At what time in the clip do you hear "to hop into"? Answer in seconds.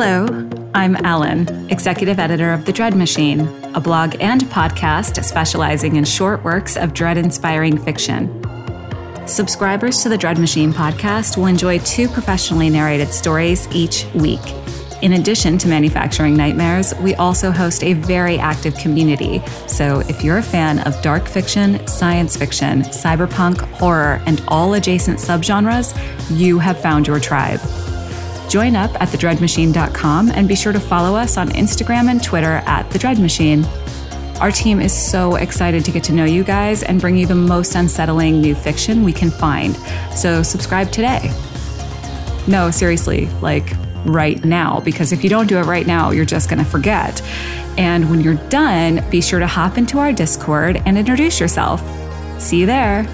49.40-49.98